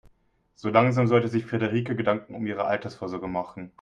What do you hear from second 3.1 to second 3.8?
machen.